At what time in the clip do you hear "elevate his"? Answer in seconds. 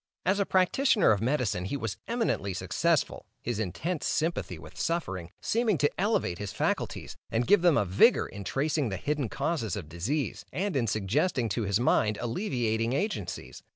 6.01-6.51